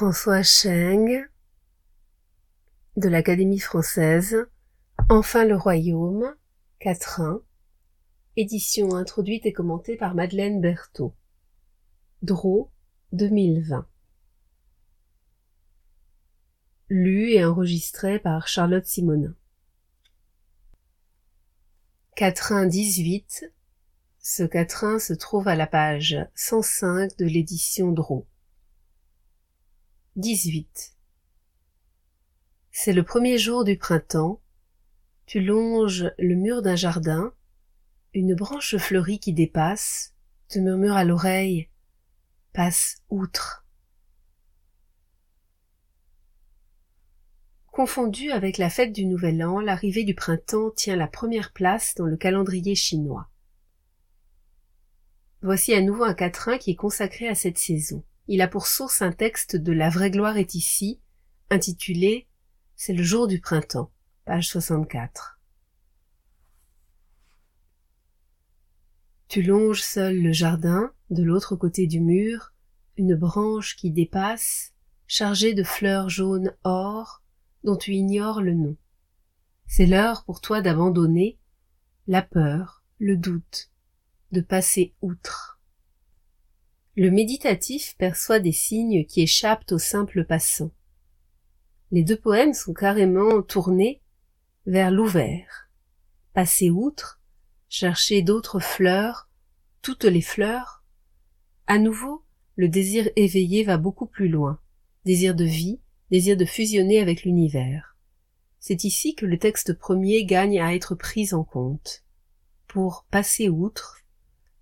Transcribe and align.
François 0.00 0.42
Cheng 0.42 1.28
de 2.96 3.08
l'Académie 3.10 3.58
française 3.58 4.46
Enfin 5.10 5.44
le 5.44 5.54
royaume, 5.54 6.34
quatrain, 6.78 7.42
édition 8.38 8.94
introduite 8.94 9.44
et 9.44 9.52
commentée 9.52 9.98
par 9.98 10.14
Madeleine 10.14 10.62
Berthaud. 10.62 11.14
Draw 12.22 12.70
2020. 13.12 13.86
Lu 16.88 17.32
et 17.32 17.44
enregistré 17.44 18.18
par 18.18 18.48
Charlotte 18.48 18.86
Simonin. 18.86 19.34
Quatrain 22.16 22.64
18. 22.64 23.52
Ce 24.18 24.44
quatrain 24.44 24.98
se 24.98 25.12
trouve 25.12 25.46
à 25.46 25.56
la 25.56 25.66
page 25.66 26.16
105 26.36 27.18
de 27.18 27.26
l'édition 27.26 27.92
Draw. 27.92 28.26
18. 30.16 30.96
C'est 32.72 32.92
le 32.92 33.04
premier 33.04 33.38
jour 33.38 33.62
du 33.62 33.78
printemps, 33.78 34.40
tu 35.24 35.40
longes 35.40 36.10
le 36.18 36.34
mur 36.34 36.62
d'un 36.62 36.74
jardin, 36.74 37.32
une 38.12 38.34
branche 38.34 38.76
fleurie 38.76 39.20
qui 39.20 39.32
dépasse, 39.32 40.14
te 40.48 40.58
murmure 40.58 40.96
à 40.96 41.04
l'oreille, 41.04 41.68
passe 42.52 43.02
outre. 43.08 43.64
Confondu 47.70 48.32
avec 48.32 48.58
la 48.58 48.68
fête 48.68 48.92
du 48.92 49.06
Nouvel 49.06 49.44
An, 49.44 49.60
l'arrivée 49.60 50.02
du 50.02 50.16
printemps 50.16 50.72
tient 50.72 50.96
la 50.96 51.06
première 51.06 51.52
place 51.52 51.94
dans 51.94 52.06
le 52.06 52.16
calendrier 52.16 52.74
chinois. 52.74 53.30
Voici 55.40 55.72
à 55.72 55.80
nouveau 55.80 56.02
un 56.02 56.14
quatrain 56.14 56.58
qui 56.58 56.72
est 56.72 56.76
consacré 56.76 57.28
à 57.28 57.36
cette 57.36 57.58
saison. 57.58 58.04
Il 58.32 58.42
a 58.42 58.46
pour 58.46 58.68
source 58.68 59.02
un 59.02 59.10
texte 59.10 59.56
de 59.56 59.72
La 59.72 59.90
vraie 59.90 60.12
gloire 60.12 60.36
est 60.36 60.54
ici, 60.54 61.00
intitulé 61.50 62.28
C'est 62.76 62.92
le 62.92 63.02
jour 63.02 63.26
du 63.26 63.40
printemps, 63.40 63.90
page 64.24 64.48
64. 64.50 65.40
Tu 69.26 69.42
longes 69.42 69.82
seul 69.82 70.22
le 70.22 70.30
jardin, 70.30 70.92
de 71.10 71.24
l'autre 71.24 71.56
côté 71.56 71.88
du 71.88 71.98
mur, 71.98 72.52
une 72.96 73.16
branche 73.16 73.74
qui 73.74 73.90
dépasse, 73.90 74.74
chargée 75.08 75.52
de 75.52 75.64
fleurs 75.64 76.08
jaunes 76.08 76.54
or, 76.62 77.24
dont 77.64 77.76
tu 77.76 77.94
ignores 77.94 78.42
le 78.42 78.54
nom. 78.54 78.76
C'est 79.66 79.86
l'heure 79.86 80.22
pour 80.22 80.40
toi 80.40 80.60
d'abandonner 80.60 81.36
la 82.06 82.22
peur, 82.22 82.84
le 83.00 83.16
doute, 83.16 83.72
de 84.30 84.40
passer 84.40 84.94
outre. 85.02 85.59
Le 86.96 87.10
méditatif 87.10 87.94
perçoit 87.98 88.40
des 88.40 88.52
signes 88.52 89.04
qui 89.04 89.22
échappent 89.22 89.70
au 89.70 89.78
simple 89.78 90.24
passant. 90.24 90.72
Les 91.92 92.02
deux 92.02 92.16
poèmes 92.16 92.54
sont 92.54 92.72
carrément 92.72 93.42
tournés 93.42 94.02
vers 94.66 94.90
l'ouvert. 94.90 95.70
Passer 96.34 96.68
outre, 96.70 97.20
chercher 97.68 98.22
d'autres 98.22 98.60
fleurs, 98.60 99.28
toutes 99.82 100.04
les 100.04 100.20
fleurs. 100.20 100.84
À 101.66 101.78
nouveau, 101.78 102.24
le 102.56 102.68
désir 102.68 103.08
éveillé 103.16 103.62
va 103.62 103.78
beaucoup 103.78 104.06
plus 104.06 104.28
loin. 104.28 104.60
Désir 105.04 105.34
de 105.34 105.44
vie, 105.44 105.80
désir 106.10 106.36
de 106.36 106.44
fusionner 106.44 106.98
avec 106.98 107.22
l'univers. 107.22 107.96
C'est 108.58 108.84
ici 108.84 109.14
que 109.14 109.26
le 109.26 109.38
texte 109.38 109.72
premier 109.72 110.24
gagne 110.24 110.60
à 110.60 110.74
être 110.74 110.94
pris 110.94 111.32
en 111.32 111.44
compte. 111.44 112.04
Pour 112.66 113.06
passer 113.10 113.48
outre, 113.48 114.00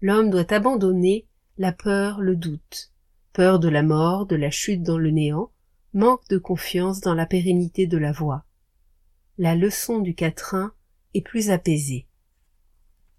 l'homme 0.00 0.30
doit 0.30 0.52
abandonner 0.52 1.26
la 1.58 1.72
peur, 1.72 2.20
le 2.20 2.36
doute, 2.36 2.92
peur 3.32 3.58
de 3.58 3.68
la 3.68 3.82
mort, 3.82 4.26
de 4.26 4.36
la 4.36 4.50
chute 4.50 4.82
dans 4.82 4.98
le 4.98 5.10
néant, 5.10 5.50
manque 5.92 6.26
de 6.28 6.38
confiance 6.38 7.00
dans 7.00 7.14
la 7.14 7.26
pérennité 7.26 7.86
de 7.86 7.98
la 7.98 8.12
voie. 8.12 8.44
La 9.38 9.54
leçon 9.54 9.98
du 9.98 10.14
quatrain 10.14 10.72
est 11.14 11.20
plus 11.20 11.50
apaisée. 11.50 12.07